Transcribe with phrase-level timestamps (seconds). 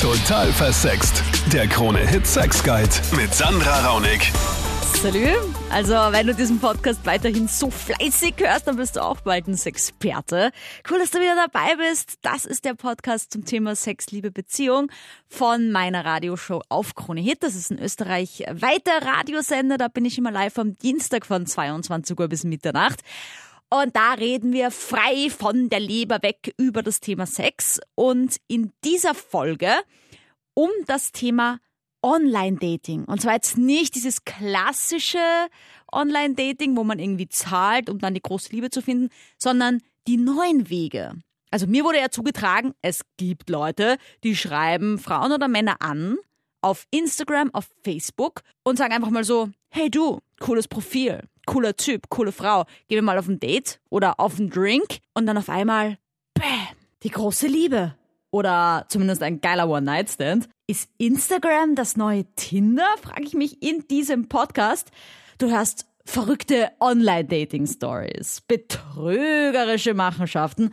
[0.00, 1.22] Total versext.
[1.52, 4.32] Der Krone-Hit Sex Guide mit Sandra Raunig.
[5.02, 5.28] Salü.
[5.70, 9.58] Also, wenn du diesen Podcast weiterhin so fleißig hörst, dann bist du auch bald ein
[9.58, 10.52] Sexperte.
[10.90, 12.14] Cool, dass du wieder dabei bist.
[12.22, 14.90] Das ist der Podcast zum Thema Sex, Liebe, Beziehung
[15.28, 17.42] von meiner Radioshow auf Krone Hit.
[17.42, 19.76] Das ist ein Österreich weiter Radiosender.
[19.76, 23.00] Da bin ich immer live am Dienstag von 22 Uhr bis Mitternacht.
[23.70, 27.80] Und da reden wir frei von der Leber weg über das Thema Sex.
[27.94, 29.70] Und in dieser Folge
[30.54, 31.58] um das Thema
[32.02, 33.04] Online-Dating.
[33.04, 35.18] Und zwar jetzt nicht dieses klassische
[35.92, 40.68] Online-Dating, wo man irgendwie zahlt, um dann die große Liebe zu finden, sondern die neuen
[40.68, 41.12] Wege.
[41.50, 46.16] Also mir wurde ja zugetragen, es gibt Leute, die schreiben Frauen oder Männer an
[46.62, 52.08] auf Instagram, auf Facebook und sagen einfach mal so, hey du, cooles Profil, cooler Typ,
[52.10, 55.48] coole Frau, gehen wir mal auf ein Date oder auf einen Drink und dann auf
[55.48, 55.98] einmal,
[56.34, 56.44] bäh,
[57.02, 57.96] die große Liebe.
[58.30, 60.48] Oder zumindest ein geiler One-Night-Stand.
[60.68, 62.86] Ist Instagram das neue Tinder?
[63.02, 64.92] Frage ich mich in diesem Podcast.
[65.38, 70.72] Du hörst verrückte Online-Dating-Stories, betrügerische Machenschaften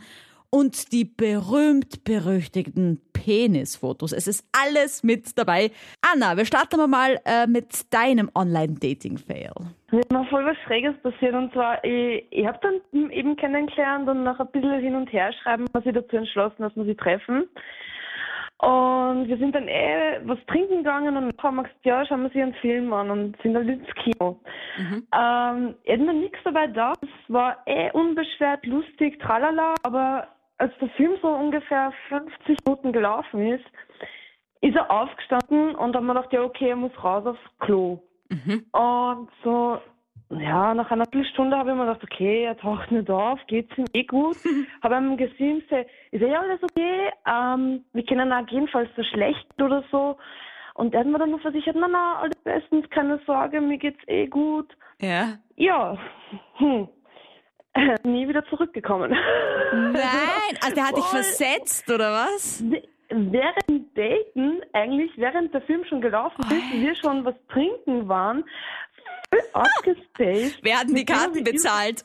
[0.50, 4.12] und die berühmt-berüchtigten Penisfotos.
[4.12, 5.70] Es ist alles mit dabei.
[6.00, 9.52] Anna, wir starten mal äh, mit deinem Online-Dating-Fail.
[9.90, 14.08] Mir ist noch voll was Schräges passiert und zwar, ich, ich habe dann eben kennengelernt
[14.08, 16.94] und nach ein bisschen hin und her schreiben, wir sich dazu entschlossen, dass wir sie
[16.94, 17.48] treffen.
[18.60, 22.30] Und wir sind dann eh was trinken gegangen und haben wir gesagt, ja, schauen wir
[22.30, 24.40] sich einen Film an und sind dann ins Kino.
[24.76, 25.06] Mhm.
[25.14, 26.92] Ähm, mir nichts dabei da.
[27.00, 30.26] Es war eh unbeschwert, lustig, tralala, aber
[30.58, 33.64] als der Film so ungefähr 50 Minuten gelaufen ist,
[34.60, 38.00] ist er aufgestanden und dann haben wir gedacht, ja, okay, er muss raus aufs Klo.
[38.28, 38.66] Mhm.
[38.72, 39.78] Und so,
[40.30, 43.86] ja, nach einer Viertelstunde habe ich mir gedacht, okay, er taucht nicht auf, geht's ihm
[43.94, 44.36] eh gut.
[44.82, 45.62] habe ihm gesehen,
[46.10, 50.16] ist eh alles okay, ähm, wir können auch gehen, falls er schlecht oder so.
[50.74, 54.02] Und er hat mir dann nur versichert, na, na, alles bestens, keine Sorge, mir geht's
[54.06, 54.76] eh gut.
[55.00, 55.38] Ja.
[55.56, 55.96] Ja.
[56.58, 56.88] Hm.
[58.02, 59.10] Nie wieder zurückgekommen.
[59.12, 62.62] Nein, also der hat dich versetzt, oder was?
[63.10, 66.80] während Daten, eigentlich während der Film schon gelaufen ist, oh.
[66.80, 68.44] wir schon was trinken waren,
[69.30, 70.58] voll abgespaced.
[70.62, 72.04] Wer hat denn die Karten bezahlt?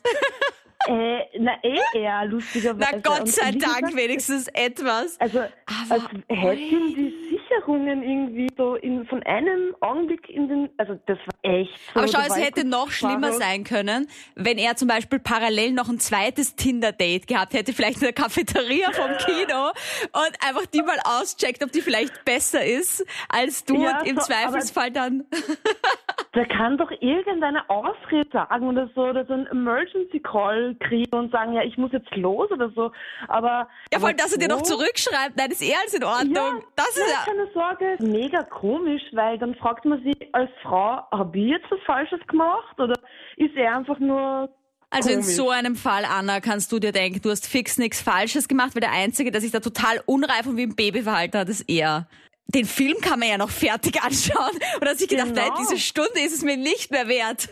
[0.86, 2.90] Äh, na eh eher, lustigerweise.
[2.92, 5.18] Na Gott sei Dank wenigstens etwas.
[5.18, 7.14] Also, als hätten die
[7.54, 11.78] Sicherungen irgendwie so in, von einem Augenblick in den, also das war echt.
[11.92, 15.88] So, Aber schau, es hätte noch schlimmer sein können, wenn er zum Beispiel parallel noch
[15.88, 19.68] ein zweites Tinder-Date gehabt hätte, vielleicht in der Cafeteria vom Kino
[20.12, 24.16] und einfach die mal auscheckt, ob die vielleicht besser ist als du ja, und im
[24.16, 25.24] so, Zweifelsfall dann.
[26.34, 31.30] Der kann doch irgendeine Ausrede sagen oder so, oder so ein Emergency Call kriegen und
[31.30, 32.90] sagen, ja, ich muss jetzt los oder so.
[33.28, 33.68] Aber.
[33.92, 36.34] Ja, vor allem, dass er dir noch zurückschreibt, nein, ist eh alles in Ordnung.
[36.34, 37.24] Ja, das ist ja.
[37.44, 41.80] Keine Sorge, mega komisch, weil dann fragt man sich als Frau, habe ich jetzt was
[41.86, 42.94] Falsches gemacht oder
[43.36, 44.48] ist er einfach nur
[44.90, 48.46] also in so einem Fall, Anna, kannst du dir denken, du hast fix nichts Falsches
[48.46, 51.48] gemacht, weil der Einzige, der sich da total unreif und wie ein Baby verhalten hat,
[51.48, 52.06] ist er
[52.48, 54.56] den Film kann man ja noch fertig anschauen.
[54.80, 55.42] Und hat sich gedacht, genau.
[55.42, 57.48] nein, diese Stunde ist es mir nicht mehr wert.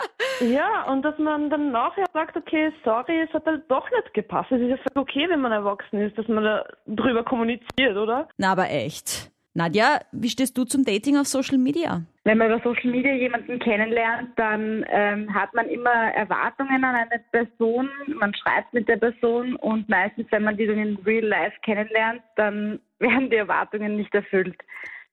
[0.40, 4.52] ja, und dass man dann nachher sagt, okay, sorry, es hat halt doch nicht gepasst.
[4.52, 8.28] Es ist ja okay, wenn man erwachsen ist, dass man da drüber kommuniziert, oder?
[8.36, 9.30] Na, aber echt.
[9.56, 12.02] Nadja, wie stehst du zum Dating auf Social Media?
[12.24, 17.22] Wenn man über Social Media jemanden kennenlernt, dann ähm, hat man immer Erwartungen an eine
[17.32, 21.56] Person, man schreibt mit der Person und meistens, wenn man die dann in Real Life
[21.62, 24.58] kennenlernt, dann werden die Erwartungen nicht erfüllt.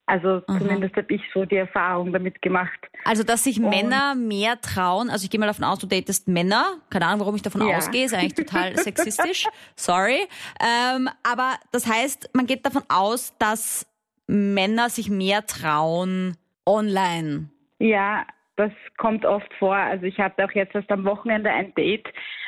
[0.06, 0.60] Also Aha.
[0.60, 2.78] zumindest habe ich so die Erfahrung damit gemacht.
[3.06, 6.28] Also dass sich und Männer mehr trauen, also ich gehe mal davon aus, du datest
[6.28, 7.78] Männer, keine Ahnung, warum ich davon ja.
[7.78, 10.20] ausgehe, ist eigentlich total sexistisch, sorry.
[10.60, 13.88] Ähm, aber das heißt, man geht davon aus, dass
[14.28, 17.50] Männer sich mehr trauen online.
[17.80, 18.26] Ja,
[18.56, 19.76] das kommt oft vor.
[19.76, 22.08] Also ich hatte auch jetzt erst am Wochenende ein Date.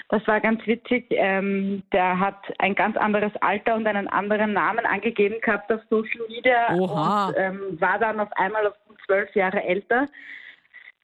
[0.10, 1.08] Das war ganz witzig.
[1.10, 6.22] Ähm, der hat ein ganz anderes Alter und einen anderen Namen angegeben gehabt auf Social
[6.30, 7.28] Media Oha.
[7.28, 10.08] und ähm, war dann auf einmal auf zwölf Jahre älter.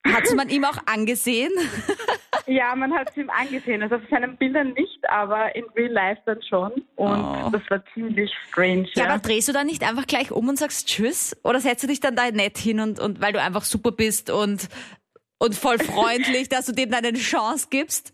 [0.06, 1.52] Hat man ihm auch angesehen?
[2.48, 3.82] ja, man hat es ihm angesehen.
[3.84, 6.72] Also auf seinen Bildern nicht, aber in Real Life dann schon.
[6.96, 7.50] Und oh.
[7.52, 8.88] das war ziemlich strange.
[8.94, 11.38] Ja, ja, aber drehst du dann nicht einfach gleich um und sagst Tschüss?
[11.44, 14.30] Oder setzt du dich dann da nett hin und, und weil du einfach super bist
[14.30, 14.70] und,
[15.40, 18.14] und voll freundlich, dass du dem eine Chance gibst?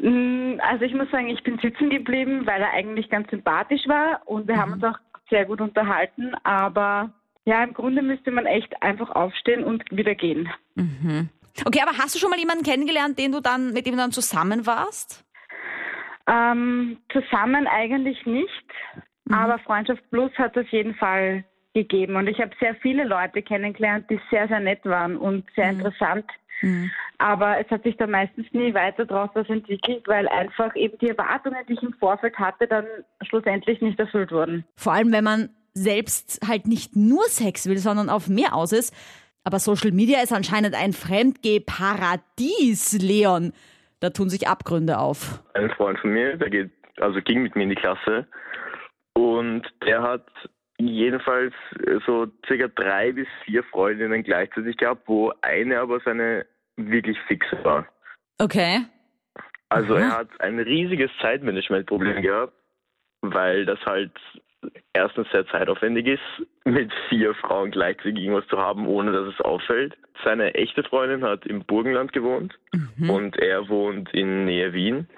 [0.00, 4.22] Mm, also ich muss sagen, ich bin sitzen geblieben, weil er eigentlich ganz sympathisch war
[4.26, 4.60] und wir mhm.
[4.60, 4.98] haben uns auch
[5.30, 7.10] sehr gut unterhalten, aber
[7.44, 10.48] ja, im Grunde müsste man echt einfach aufstehen und wieder gehen.
[10.74, 11.28] Mhm.
[11.64, 14.12] Okay, aber hast du schon mal jemanden kennengelernt, den du dann, mit dem du dann
[14.12, 15.24] zusammen warst?
[16.26, 18.48] Ähm, zusammen eigentlich nicht.
[19.30, 21.44] Aber Freundschaft Plus hat es auf jeden Fall
[21.74, 22.16] gegeben.
[22.16, 26.24] Und ich habe sehr viele Leute kennengelernt, die sehr, sehr nett waren und sehr interessant.
[27.18, 31.08] Aber es hat sich dann meistens nie weiter daraus was entwickelt, weil einfach eben die
[31.08, 32.86] Erwartungen, die ich im Vorfeld hatte, dann
[33.22, 34.64] schlussendlich nicht erfüllt wurden.
[34.76, 38.94] Vor allem, wenn man selbst halt nicht nur Sex will, sondern auf mehr aus ist.
[39.44, 43.52] Aber Social Media ist anscheinend ein Fremdgeh-Paradies, Leon.
[44.00, 45.42] Da tun sich Abgründe auf.
[45.54, 48.26] Ein Freund von mir, der geht, also ging mit mir in die Klasse
[49.14, 50.26] und der hat
[50.78, 51.54] jedenfalls
[52.06, 56.46] so circa drei bis vier Freundinnen gleichzeitig gehabt, wo eine aber seine
[56.76, 57.86] wirklich fixe war.
[58.38, 58.80] Okay.
[59.68, 62.52] Also er hat ein riesiges Zeitmanagementproblem gehabt,
[63.22, 64.12] weil das halt
[64.92, 69.96] erstens sehr zeitaufwendig ist, mit vier Frauen gleichzeitig irgendwas zu haben, ohne dass es auffällt.
[70.24, 72.58] Seine echte Freundin hat im Burgenland gewohnt
[73.08, 75.08] und er wohnt in Nähe Wien.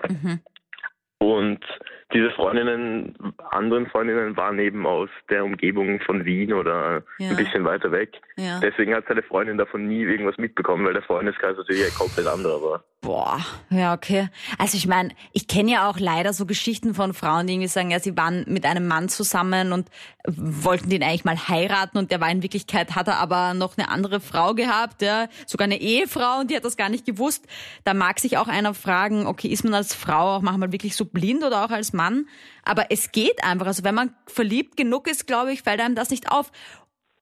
[1.18, 1.64] Und
[2.12, 3.14] diese Freundinnen,
[3.50, 7.30] anderen Freundinnen waren eben aus der Umgebung von Wien oder Ja.
[7.30, 8.20] ein bisschen weiter weg.
[8.36, 8.60] Ja.
[8.60, 12.62] Deswegen hat seine Freundin davon nie irgendwas mitbekommen, weil der Freundeskreis natürlich ein komplett anderer
[12.62, 12.84] war.
[13.00, 14.28] Boah, ja, okay.
[14.58, 17.90] Also ich meine, ich kenne ja auch leider so Geschichten von Frauen, die irgendwie sagen,
[17.90, 19.88] ja, sie waren mit einem Mann zusammen und
[20.26, 23.90] wollten den eigentlich mal heiraten und der war in Wirklichkeit, hat er aber noch eine
[23.90, 27.46] andere Frau gehabt, ja, sogar eine Ehefrau und die hat das gar nicht gewusst.
[27.84, 31.04] Da mag sich auch einer fragen, okay, ist man als Frau auch manchmal wirklich so
[31.04, 32.28] blind oder auch als Mann?
[32.62, 33.66] Aber es geht einfach.
[33.66, 36.52] Also wenn man verliebt genug ist, glaube ich, fällt einem das nicht auf.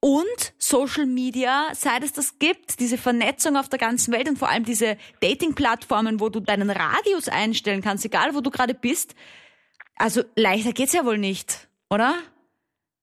[0.00, 4.48] Und Social Media, seit es das gibt, diese Vernetzung auf der ganzen Welt und vor
[4.48, 9.14] allem diese Dating-Plattformen, wo du deinen Radius einstellen kannst, egal wo du gerade bist.
[9.94, 12.14] Also leichter geht's ja wohl nicht, oder?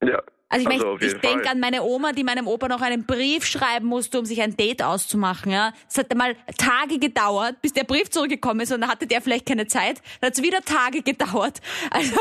[0.03, 0.21] Ja.
[0.51, 3.85] Also ich auf ich, denke an meine Oma, die meinem Opa noch einen Brief schreiben
[3.85, 5.51] musste, um sich ein Date auszumachen.
[5.51, 9.21] Ja, es hat mal Tage gedauert, bis der Brief zurückgekommen ist und dann hatte der
[9.21, 10.01] vielleicht keine Zeit.
[10.19, 11.61] Dann hat es wieder Tage gedauert.
[11.91, 12.19] Also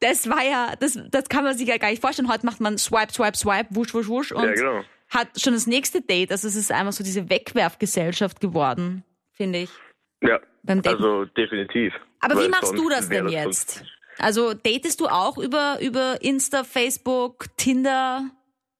[0.00, 2.28] das war ja, das, das kann man sich ja gar nicht vorstellen.
[2.28, 4.84] Heute macht man Swipe, Swipe, Swipe, wusch, wusch, wusch und Ja, genau.
[5.08, 6.30] hat schon das nächste Date.
[6.30, 9.70] Also es ist einfach so diese Wegwerfgesellschaft geworden, finde ich.
[10.22, 11.92] Ja, also definitiv.
[12.20, 13.84] Aber wie Weil machst du das denn jetzt?
[14.18, 18.30] Also datest du auch über, über Insta, Facebook, Tinder?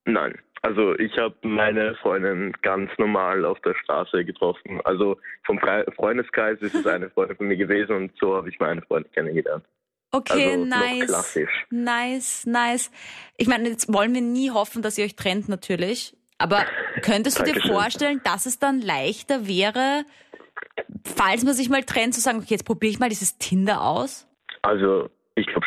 [0.05, 0.39] Nein.
[0.65, 4.81] Also ich habe meine Freundin ganz normal auf der Straße getroffen.
[4.85, 8.61] Also vom Fre Freundeskreis ist es eine Freundin von mir gewesen und so habe ich
[8.61, 9.65] meine Freundin kennengelernt.
[10.13, 11.07] Okay, Also nice.
[11.07, 11.67] klassisch.
[11.71, 12.93] Nice, nice.
[13.39, 16.15] Ich meine, jetzt wollen wir nie hoffen, dass ihr euch trennt, natürlich.
[16.39, 16.65] Aber
[17.03, 20.05] könntest du dir vorstellen, dass es dann leichter wäre,
[21.17, 24.29] falls man sich mal trennt, zu sagen, okay, jetzt probiere ich mal dieses Tinder aus?
[24.61, 25.09] Also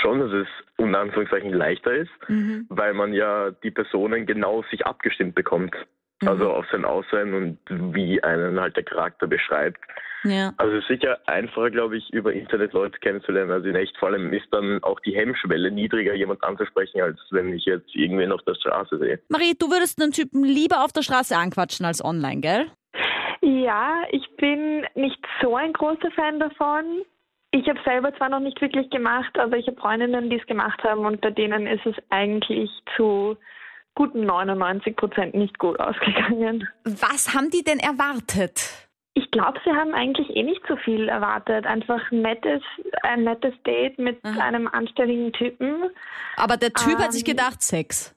[0.06, 0.48] schon, dass es
[0.78, 2.66] unter Anführungszeichen leichter ist, Mhm.
[2.69, 5.75] weil man ja die Personen genau sich abgestimmt bekommt.
[6.22, 6.28] Mhm.
[6.28, 7.57] Also auf sein Aussehen und
[7.94, 9.80] wie einen halt der Charakter beschreibt.
[10.24, 10.54] Ja.
[10.57, 13.52] Also es ist sicher einfacher, glaube ich, über Internet Leute kennenzulernen.
[13.52, 17.54] Also in echt vor allem ist dann auch die Hemmschwelle niedriger, jemand anzusprechen, als wenn
[17.54, 19.19] ich jetzt irgendwen auf der Straße sehe.
[19.30, 22.66] Marie, du würdest einen Typen lieber auf der Straße anquatschen als online, gell?
[23.42, 27.04] Ja, ich bin nicht so ein großer Fan davon.
[27.56, 30.84] Ich habe selber zwar noch nicht wirklich gemacht, aber ich habe Freundinnen, die es gemacht
[30.84, 33.38] haben und bei denen ist es eigentlich zu
[33.96, 36.68] guten 99 Prozent nicht gut ausgegangen.
[36.84, 38.90] Was haben die denn erwartet?
[39.13, 41.66] Ich glaube, sie haben eigentlich eh nicht so viel erwartet.
[41.66, 42.62] Einfach ein nettes,
[43.04, 45.86] ein nettes Date mit einem anständigen Typen.
[46.36, 48.13] Aber der Typ hat sich Ähm, gedacht, Sex.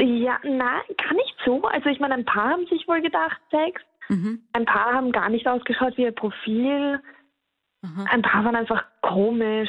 [0.00, 1.62] Ja, nein, gar nicht so.
[1.64, 3.82] Also ich meine, ein paar haben sich wohl gedacht, Sex.
[4.08, 4.42] Mhm.
[4.54, 7.02] Ein paar haben gar nicht ausgeschaut wie ihr Profil.
[7.84, 8.06] Aha.
[8.10, 9.68] Ein paar waren einfach komisch,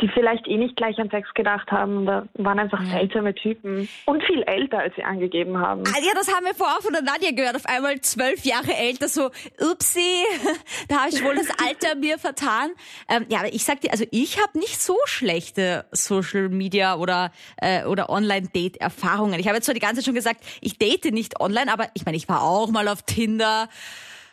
[0.00, 2.06] die vielleicht eh nicht gleich an Sex gedacht haben.
[2.06, 3.88] Da waren einfach seltsame Typen.
[4.06, 5.82] Und viel älter, als sie angegeben haben.
[5.88, 7.56] Ah, ja, das haben wir vorher von der Nadja gehört.
[7.56, 9.30] Auf einmal zwölf Jahre älter, so,
[9.60, 10.22] upsie,
[10.88, 12.70] da habe ich wohl das Alter mir vertan.
[13.08, 17.32] Ähm, ja, aber ich sag dir, also ich habe nicht so schlechte Social Media oder,
[17.56, 19.40] äh, oder Online-Date-Erfahrungen.
[19.40, 22.04] Ich habe jetzt zwar die ganze Zeit schon gesagt, ich date nicht online, aber ich
[22.04, 23.68] meine, ich war auch mal auf Tinder.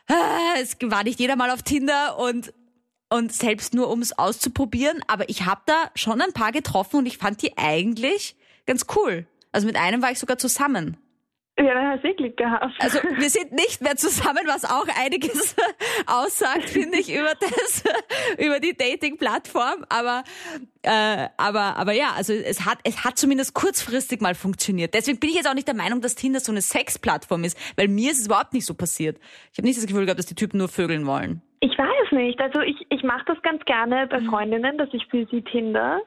[0.08, 0.14] Äh,
[0.62, 2.54] Es war nicht jeder mal auf Tinder und
[3.10, 7.06] und selbst nur um es auszuprobieren, aber ich habe da schon ein paar getroffen und
[7.06, 8.36] ich fand die eigentlich
[8.66, 9.28] ganz cool.
[9.52, 10.98] Also mit einem war ich sogar zusammen.
[11.58, 12.66] Ja, dann hast du eh Glück gehabt.
[12.80, 15.56] Also wir sind nicht mehr zusammen, was auch einiges
[16.06, 17.84] aussagt, finde ich, über das,
[18.38, 19.86] über die Dating-Plattform.
[19.88, 20.24] Aber,
[20.82, 24.94] äh, aber, aber ja, also es hat, es hat zumindest kurzfristig mal funktioniert.
[24.94, 27.88] Deswegen bin ich jetzt auch nicht der Meinung, dass Tinder so eine Sex-Plattform ist, weil
[27.88, 29.18] mir ist es überhaupt nicht so passiert.
[29.54, 31.42] Ich habe nicht das Gefühl gehabt, dass die Typen nur vögeln wollen.
[31.62, 32.40] ich weiß nicht.
[32.42, 36.02] Also ich, ich mache das ganz gerne bei Freundinnen, dass ich für sie Tinder.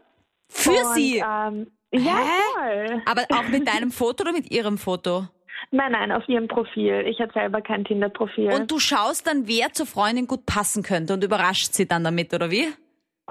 [0.50, 1.17] Für Und, sie.
[1.17, 2.43] Ähm, ja, Hä?
[2.52, 3.02] voll.
[3.07, 5.26] Aber auch mit deinem Foto oder mit ihrem Foto?
[5.71, 7.05] Nein, nein, auf ihrem Profil.
[7.07, 8.53] Ich habe selber kein Tinder-Profil.
[8.53, 12.33] Und du schaust dann, wer zur Freundin gut passen könnte und überrascht sie dann damit,
[12.33, 12.67] oder wie?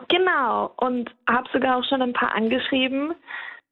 [0.09, 3.15] Genau, und habe sogar auch schon ein paar angeschrieben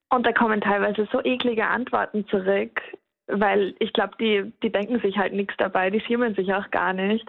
[0.10, 2.82] und da kommen teilweise so eklige Antworten zurück,
[3.28, 6.94] weil ich glaube, die, die denken sich halt nichts dabei, die schämen sich auch gar
[6.94, 7.26] nicht.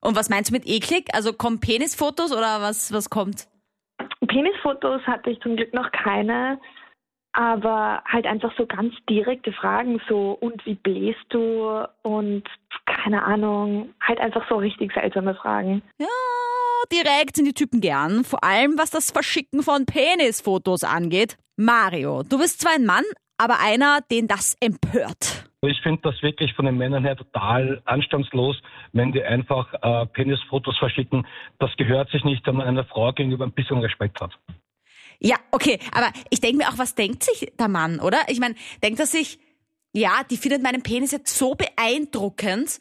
[0.00, 1.08] Und was meinst du mit eklig?
[1.14, 3.48] Also kommen Penisfotos oder was, was kommt?
[4.26, 6.58] Penisfotos hatte ich zum Glück noch keine,
[7.34, 12.44] aber halt einfach so ganz direkte Fragen, so und wie bläst du und
[12.86, 15.82] keine Ahnung, halt einfach so richtig seltsame Fragen.
[15.98, 16.06] Ja,
[16.92, 21.36] direkt sind die Typen gern, vor allem was das Verschicken von Penisfotos angeht.
[21.56, 23.04] Mario, du bist zwar ein Mann,
[23.36, 25.50] aber einer, den das empört.
[25.62, 28.60] Ich finde das wirklich von den Männern her total anstandslos,
[28.92, 31.26] wenn die einfach äh, Penisfotos verschicken.
[31.58, 34.32] Das gehört sich nicht, wenn man einer Frau gegenüber ein bisschen Respekt hat.
[35.20, 38.18] Ja, okay, aber ich denke mir auch, was denkt sich der Mann, oder?
[38.28, 39.38] Ich meine, denkt er sich,
[39.92, 42.80] ja, die findet meinen Penis jetzt so beeindruckend,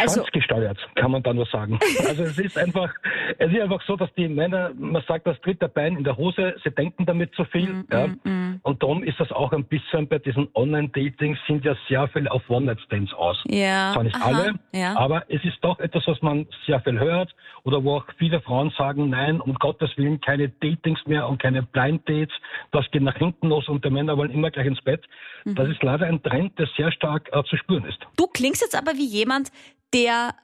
[0.00, 1.78] also, Schwanzgesteuert, kann man da nur sagen.
[2.06, 2.92] Also es ist einfach,
[3.38, 6.54] es ist einfach so, dass die Männer, man sagt das dritte Bein in der Hose,
[6.62, 7.68] sie denken damit zu viel.
[7.72, 8.06] Mm, ja.
[8.06, 8.60] Mm, mm.
[8.62, 12.48] Und darum ist das auch ein bisschen bei diesen Online-Datings sind ja sehr viel auf
[12.48, 13.42] One-Night-Stands aus.
[13.46, 13.92] Ja.
[13.92, 14.96] Zwar nicht Aha, alle, ja.
[14.96, 17.34] aber es ist doch etwas, was man sehr viel hört
[17.64, 21.62] oder wo auch viele Frauen sagen, nein, um Gottes Willen keine Datings mehr und keine
[21.62, 22.34] Blind-Dates,
[22.72, 25.04] das geht nach hinten los und die Männer wollen immer gleich ins Bett.
[25.44, 25.54] Mhm.
[25.54, 27.98] Das ist leider ein Trend, der sehr stark äh, zu spüren ist.
[28.16, 29.50] Du klingst jetzt aber wie jemand,
[29.94, 30.34] der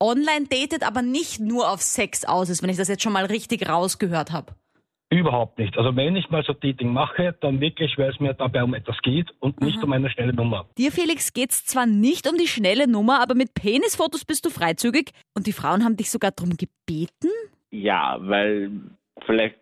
[0.00, 3.26] online datet, aber nicht nur auf Sex aus ist, wenn ich das jetzt schon mal
[3.26, 4.54] richtig rausgehört habe.
[5.12, 5.76] Überhaupt nicht.
[5.76, 8.96] Also wenn ich mal so Dating mache, dann wirklich, weil es mir dabei um etwas
[9.02, 9.84] geht und nicht Aha.
[9.84, 10.66] um eine schnelle Nummer.
[10.78, 14.50] Dir, Felix, geht es zwar nicht um die schnelle Nummer, aber mit Penisfotos bist du
[14.50, 17.28] freizügig und die Frauen haben dich sogar darum gebeten?
[17.72, 18.70] Ja, weil
[19.26, 19.56] vielleicht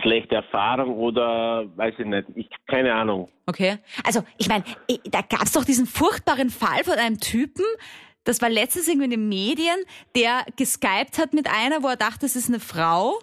[0.00, 3.28] schlechte Erfahrung oder weiß ich nicht, ich keine Ahnung.
[3.46, 3.78] Okay.
[4.04, 4.64] Also, ich meine,
[5.10, 7.64] da gab es doch diesen furchtbaren Fall von einem Typen,
[8.24, 9.76] das war letztens irgendwie in den Medien,
[10.14, 13.18] der geskypt hat mit einer, wo er dachte, es ist eine Frau.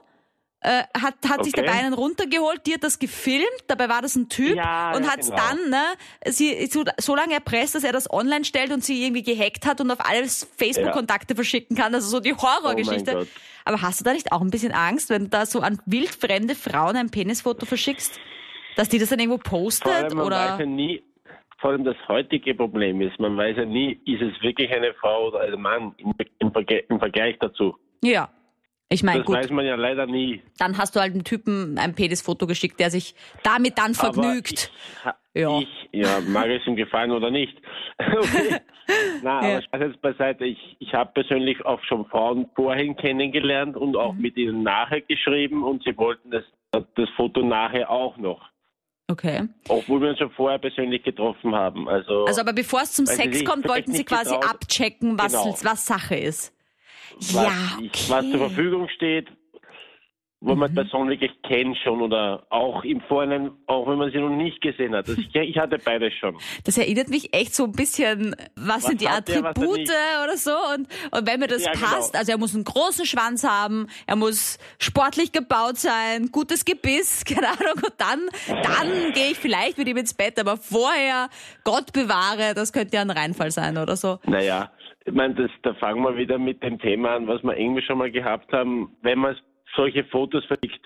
[0.62, 1.44] Äh, hat hat okay.
[1.46, 5.10] sich dabei einen runtergeholt, die hat das gefilmt, dabei war das ein Typ ja, und
[5.10, 5.38] hat genau.
[5.38, 5.84] dann ne,
[6.26, 9.80] sie so, so lange erpresst, dass er das online stellt und sie irgendwie gehackt hat
[9.80, 11.36] und auf alles Facebook-Kontakte ja.
[11.36, 13.20] verschicken kann, also so die Horrorgeschichte.
[13.22, 13.26] Oh
[13.64, 16.56] Aber hast du da nicht auch ein bisschen Angst, wenn du da so an wildfremde
[16.56, 18.20] Frauen ein Penisfoto verschickst,
[18.76, 19.88] dass die das dann irgendwo postet?
[19.88, 20.52] Vor allem, man oder?
[20.52, 21.02] weiß ja nie,
[21.60, 25.28] vor allem das heutige Problem ist, man weiß ja nie, ist es wirklich eine Frau
[25.28, 26.52] oder ein Mann im, im,
[26.90, 27.76] im Vergleich dazu.
[28.04, 28.30] Ja.
[28.92, 29.36] Ich meine, das gut.
[29.36, 30.42] weiß man ja leider nie.
[30.58, 33.14] Dann hast du halt einen Typen ein Penisfoto geschickt, der sich
[33.44, 34.72] damit dann vergnügt.
[35.04, 35.60] Aber ich, ja.
[35.60, 37.56] ich, ja, mag es ihm gefallen oder nicht.
[38.00, 38.58] okay.
[39.22, 39.54] Na, Ja.
[39.58, 40.46] aber Spaß jetzt beiseite.
[40.46, 44.22] Ich, ich habe persönlich auch schon Frauen vorhin kennengelernt und auch Mhm.
[44.22, 48.42] mit ihnen nachher geschrieben und sie wollten das, das Foto nachher auch noch.
[49.10, 49.48] Okay.
[49.68, 51.90] Obwohl wir uns schon vorher persönlich getroffen haben.
[51.90, 55.58] Also, Also aber bevor es zum Sex kommt, wollten sie quasi getraut- abchecken, was, Genau.
[55.64, 56.54] was Sache ist.
[57.18, 57.52] was, ja,
[57.82, 58.38] ich, was zur okay.
[58.38, 59.28] Verfügung steht,
[60.42, 60.76] wo man Mhm.
[60.76, 64.62] die Person wirklich kennt schon oder auch im Vorhinein, auch wenn man sie noch nicht
[64.62, 65.10] gesehen hat.
[65.10, 66.38] Also ich, ich hatte beides schon.
[66.64, 69.92] Das erinnert mich echt so ein bisschen, was, sind die was er Attribute nicht?
[70.24, 70.52] oder so.
[70.76, 71.86] Und, und wenn mir das Ja, genau.
[71.88, 77.26] passt, also er muss einen großen Schwanz haben, er muss sportlich gebaut sein, gutes Gebiss,
[77.28, 77.84] keine Ahnung.
[77.84, 78.20] Und dann,
[78.64, 80.40] dann gehe ich vielleicht mit ihm ins Bett.
[80.40, 81.28] Aber vorher,
[81.66, 84.20] Gott bewahre, das könnte ja ein Reinfall sein oder so.
[84.26, 84.72] Naja,
[85.06, 87.98] ich meine, das, da fangen wir wieder mit dem Thema an, was wir irgendwie schon
[87.98, 88.96] mal gehabt haben.
[89.02, 89.36] Wenn man
[89.76, 90.80] solche Fotos verlegt,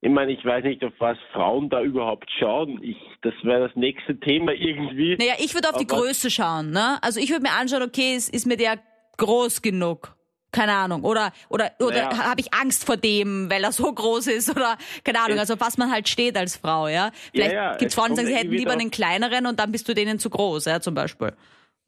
[0.00, 2.80] ich meine, ich weiß nicht, auf was Frauen da überhaupt schauen.
[2.84, 5.16] Ich, das wäre das nächste Thema irgendwie.
[5.16, 6.98] Naja, ich würde auf die Aber- Größe schauen, ne?
[7.02, 8.78] Also ich würde mir anschauen, okay, ist, ist mir der
[9.16, 10.14] groß genug?
[10.52, 11.02] Keine Ahnung.
[11.02, 12.24] Oder, oder, oder Naja.
[12.30, 14.48] habe ich Angst vor dem, weil er so groß ist?
[14.50, 17.10] Oder, keine Ahnung, also auf was man halt steht als Frau, ja?
[17.34, 19.88] Vielleicht ja, gibt's es Frauen, die sagen, sie hätten lieber einen kleineren und dann bist
[19.88, 21.32] du denen zu groß, ja, zum Beispiel.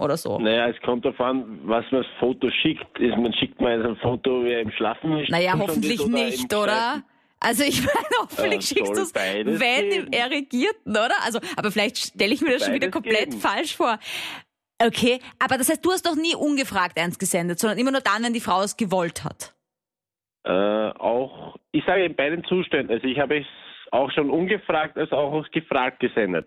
[0.00, 0.38] Oder so.
[0.38, 2.98] Naja, es kommt darauf an, was man das Foto schickt.
[2.98, 5.30] Ist, man schickt mal ein Foto, wie er im Schlafen ist.
[5.30, 7.02] Naja, hoffentlich oder nicht, oder?
[7.38, 10.06] Also ich meine, hoffentlich Ja, schickst du es, beides wenn geben.
[10.06, 11.14] im Erregierten, oder?
[11.24, 13.40] Also, aber vielleicht stelle ich mir das schon wieder Beides komplett geben.
[13.40, 13.98] falsch vor.
[14.82, 18.22] Okay, aber das heißt, du hast doch nie ungefragt eins gesendet, sondern immer nur dann,
[18.22, 19.54] wenn die Frau es gewollt hat.
[20.44, 20.50] Äh,
[20.98, 22.94] auch, ich sage in beiden Zuständen.
[22.94, 23.46] Also ich habe es
[23.90, 26.46] auch schon ungefragt, als auch gefragt gesendet.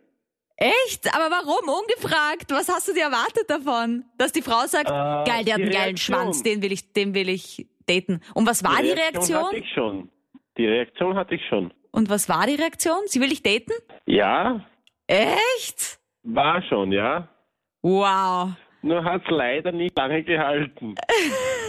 [0.57, 1.13] Echt?
[1.15, 2.51] Aber warum ungefragt?
[2.51, 4.05] Was hast du dir erwartet davon?
[4.17, 6.15] Dass die Frau sagt, Äh, geil, der hat die einen geilen Reaktion.
[6.15, 8.21] Schwanz, den will ich, den will ich daten.
[8.33, 9.45] Und was war die, hatte Reaktion?
[9.55, 10.09] ich schon.
[10.57, 11.73] Die Reaktion hatte ich schon.
[11.91, 12.97] Und was war die Reaktion?
[13.05, 13.73] Sie will dich daten?
[14.05, 14.63] Ja,
[15.07, 15.99] Echt?
[16.23, 17.27] war schon, ja.
[17.81, 18.51] Wow.
[18.81, 20.95] Nur hat es leider nicht lange gehalten.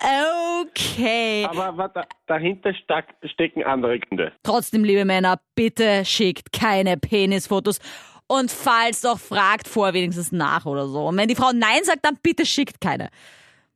[0.00, 1.46] Okay.
[1.48, 4.32] Aber, aber da, dahinter stack, stecken andere Gründe.
[4.42, 7.80] Trotzdem, liebe Männer, bitte schickt keine Penisfotos.
[8.28, 11.06] Und falls doch, fragt vor wenigstens nach oder so.
[11.06, 13.08] Und wenn die Frau Nein sagt, dann bitte schickt keine.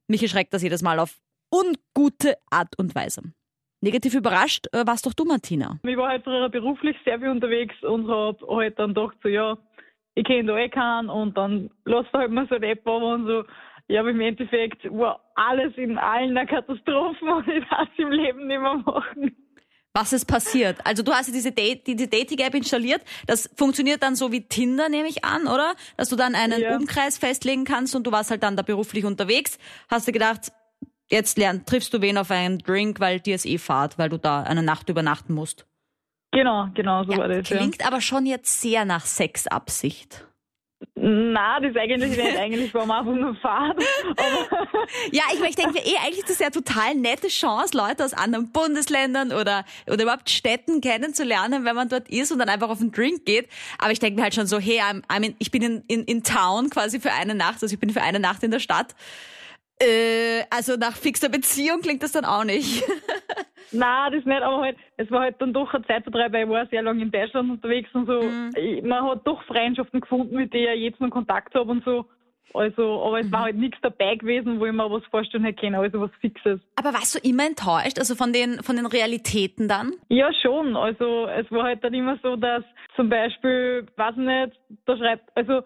[0.08, 1.18] Mich erschreckt das jedes Mal auf
[1.50, 3.22] ungute Art und Weise.
[3.80, 5.78] Negativ überrascht äh, warst doch du, Martina.
[5.82, 9.56] Ich war halt früher beruflich sehr viel unterwegs und habe halt dann gedacht, so ja,
[10.14, 13.44] ich kenne da eh keinen und dann lässt halt mal so ein App und so.
[13.88, 18.10] Ja, aber im Endeffekt war alles in allen eine Katastrophe und ich darf es im
[18.10, 19.36] Leben nicht mehr machen.
[19.94, 20.78] Was ist passiert?
[20.84, 23.02] Also du hast diese, Date, diese Dating-App installiert.
[23.26, 25.74] Das funktioniert dann so wie Tinder, nehme ich an, oder?
[25.98, 26.76] Dass du dann einen ja.
[26.76, 29.58] Umkreis festlegen kannst und du warst halt dann da beruflich unterwegs.
[29.90, 30.50] Hast du gedacht,
[31.10, 34.16] jetzt lern, triffst du wen auf einen Drink, weil dir ist eh Fahrt, weil du
[34.16, 35.66] da eine Nacht übernachten musst.
[36.30, 37.46] Genau, genau, so ja, war das.
[37.46, 37.86] Klingt ja.
[37.86, 40.26] aber schon jetzt sehr nach Sexabsicht.
[41.04, 42.36] Na, das eigentlich nicht.
[42.36, 43.76] Eigentlich war man einfach nur Fahrt.
[45.10, 48.52] ja, ich, ich denke eh, eigentlich ist das ja total nette Chance, Leute aus anderen
[48.52, 52.92] Bundesländern oder, oder überhaupt Städten kennenzulernen, wenn man dort ist und dann einfach auf einen
[52.92, 53.48] Drink geht.
[53.78, 56.04] Aber ich denke mir halt schon so, hey, I'm, I'm in, ich bin in, in,
[56.04, 58.94] in Town quasi für eine Nacht, also ich bin für eine Nacht in der Stadt.
[59.80, 62.84] Äh, also nach fixer Beziehung klingt das dann auch nicht.
[63.72, 66.66] Nein, das nicht, aber halt, es war halt dann doch eine Zeitvertreib, weil ich war
[66.66, 68.22] sehr lange in Deutschland unterwegs und so.
[68.22, 68.88] Mhm.
[68.88, 72.06] Man hat doch Freundschaften gefunden, mit denen ich jetzt noch Kontakt habe und so.
[72.54, 73.32] Also, aber es mhm.
[73.32, 76.60] war halt nichts dabei gewesen, wo ich mir was vorstellen hätte können, also was Fixes.
[76.76, 79.92] Aber warst du immer enttäuscht, also von den, von den Realitäten dann?
[80.08, 80.76] Ja, schon.
[80.76, 82.64] Also, es war halt dann immer so, dass
[82.94, 85.62] zum Beispiel, weiß nicht, da schreibt, also,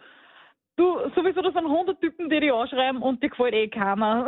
[0.77, 4.27] Du, sowieso, das sind 100 Typen, die dich anschreiben und dir gefällt eh keiner.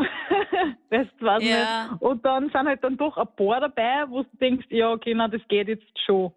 [0.90, 1.90] weißt du, was ja.
[1.90, 2.02] nicht.
[2.02, 5.28] Und dann sind halt dann doch ein paar dabei, wo du denkst, ja, okay, na,
[5.28, 6.32] das geht jetzt schon.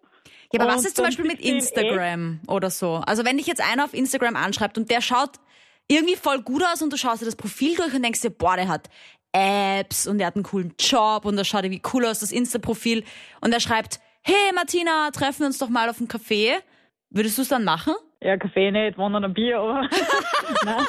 [0.52, 3.02] Ja, aber und was ist zum Beispiel mit Instagram oder so?
[3.06, 5.30] Also wenn dich jetzt einer auf Instagram anschreibt und der schaut
[5.88, 8.56] irgendwie voll gut aus und du schaust dir das Profil durch und denkst dir, boah,
[8.56, 8.90] der hat
[9.32, 13.02] Apps und der hat einen coolen Job und das schaut irgendwie cool aus, das Insta-Profil.
[13.40, 16.56] Und er schreibt, hey Martina, treffen wir uns doch mal auf einen Café.
[17.08, 17.94] Würdest du es dann machen?
[18.22, 19.88] Ja, Kaffee nicht, wandern ein Bier, aber.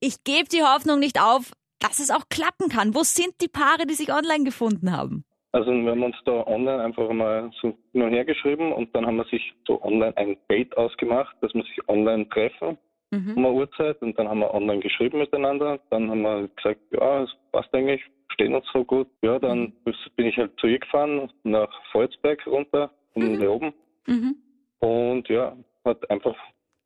[0.00, 2.94] ich gebe die Hoffnung nicht auf, dass es auch klappen kann.
[2.94, 5.24] Wo sind die Paare, die sich online gefunden haben?
[5.52, 9.06] Also wir haben uns da online einfach mal so hin und her geschrieben und dann
[9.06, 12.76] haben wir sich so online ein Date ausgemacht, dass wir sich online treffen
[13.14, 13.34] mhm.
[13.36, 15.78] um eine Uhrzeit und dann haben wir online geschrieben miteinander.
[15.90, 18.02] Dann haben wir gesagt, ja, es passt eigentlich,
[18.32, 19.08] stehen uns so gut.
[19.22, 19.94] Ja, dann mhm.
[20.16, 23.46] bin ich halt zu ihr gefahren, nach Volzberg runter, um mhm.
[23.46, 23.74] oben.
[24.06, 24.36] Mhm.
[24.80, 26.36] Und ja, hat einfach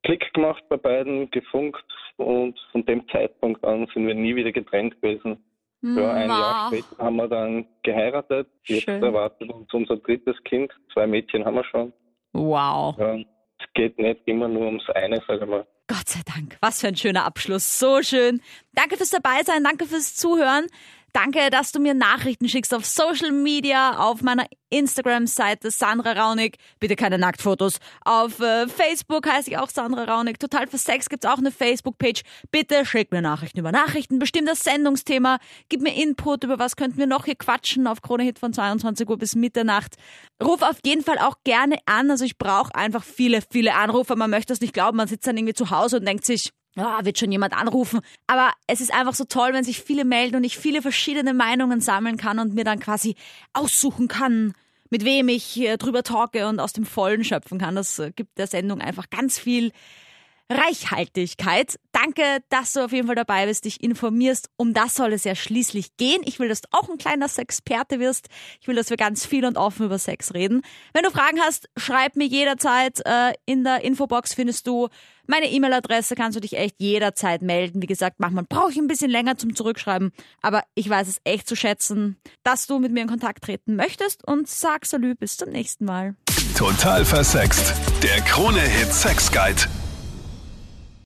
[0.05, 1.85] Klick gemacht bei beiden, gefunkt
[2.17, 5.43] und von dem Zeitpunkt an sind wir nie wieder getrennt gewesen.
[5.83, 6.29] Ja, ein.
[6.29, 8.49] Jahr später haben wir dann geheiratet.
[8.65, 9.03] Jetzt Schön.
[9.03, 10.73] erwartet uns unser drittes Kind.
[10.93, 11.93] Zwei Mädchen haben wir schon.
[12.33, 12.97] Wow.
[12.99, 15.67] Ja, es geht nicht immer nur ums eine, sage ich mal.
[15.87, 16.59] Gott sei Dank.
[16.61, 17.79] Was für ein schöner Abschluss.
[17.79, 18.43] So schön.
[18.73, 19.65] Danke fürs Dabeisein.
[19.65, 20.67] Danke fürs Zuhören.
[21.13, 26.59] Danke, dass du mir Nachrichten schickst auf Social Media, auf meiner Instagram-Seite Sandra Raunig.
[26.81, 27.79] Bitte keine Nacktfotos.
[28.05, 30.39] Auf äh, Facebook heiße ich auch Sandra Raunig.
[30.39, 32.23] Total für Sex gibt's auch eine Facebook-Page.
[32.51, 34.19] Bitte schick mir Nachrichten über Nachrichten.
[34.19, 35.39] Bestimm das Sendungsthema.
[35.71, 39.09] Gib mir Input über was könnten wir noch hier quatschen auf Krone Hit von 22
[39.09, 39.95] Uhr bis Mitternacht.
[40.43, 42.11] Ruf auf jeden Fall auch gerne an.
[42.11, 44.15] Also ich brauche einfach viele, viele Anrufe.
[44.15, 44.99] Man möchte das nicht glauben.
[44.99, 48.01] Man sitzt dann irgendwie zu Hause und denkt sich, oh, wird schon jemand anrufen.
[48.27, 51.81] Aber es ist einfach so toll, wenn sich viele melden und ich viele verschiedene Meinungen
[51.81, 53.17] sammeln kann und mir dann quasi
[53.53, 54.55] aussuchen kann,
[54.91, 57.75] mit wem ich drüber talke und aus dem Vollen schöpfen kann.
[57.75, 59.73] Das äh, gibt der Sendung einfach ganz viel
[60.51, 61.79] Reichhaltigkeit.
[61.93, 64.49] Danke, dass du auf jeden Fall dabei bist, dich informierst.
[64.57, 66.23] Um das soll es ja schließlich gehen.
[66.25, 68.29] Ich will, dass du auch ein kleiner Sexperte wirst.
[68.61, 70.63] Ich will, dass wir ganz viel und offen über Sex reden.
[70.93, 73.01] Wenn du Fragen hast, schreib mir jederzeit.
[73.05, 74.89] Äh, in der Infobox findest du
[75.27, 77.83] meine E-Mail-Adresse, kannst du dich echt jederzeit melden.
[77.83, 81.47] Wie gesagt, manchmal brauche ich ein bisschen länger zum Zurückschreiben, aber ich weiß es echt
[81.47, 85.51] zu schätzen, dass du mit mir in Kontakt treten möchtest und sag Salü, bis zum
[85.51, 86.17] nächsten Mal.
[86.57, 87.75] Total versext.
[88.03, 89.69] Der Krone-Hit Sex Guide.